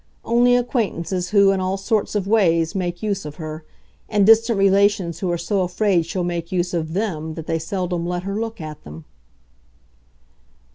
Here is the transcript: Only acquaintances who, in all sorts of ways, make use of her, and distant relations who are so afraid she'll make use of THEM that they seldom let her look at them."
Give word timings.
Only 0.25 0.55
acquaintances 0.55 1.29
who, 1.29 1.51
in 1.51 1.59
all 1.59 1.77
sorts 1.77 2.15
of 2.15 2.25
ways, 2.25 2.73
make 2.73 3.03
use 3.03 3.23
of 3.23 3.35
her, 3.35 3.63
and 4.09 4.25
distant 4.25 4.57
relations 4.57 5.19
who 5.19 5.31
are 5.31 5.37
so 5.37 5.61
afraid 5.61 6.07
she'll 6.07 6.23
make 6.23 6.51
use 6.51 6.73
of 6.73 6.93
THEM 6.93 7.35
that 7.35 7.45
they 7.45 7.59
seldom 7.59 8.07
let 8.07 8.23
her 8.23 8.33
look 8.33 8.59
at 8.59 8.83
them." 8.83 9.05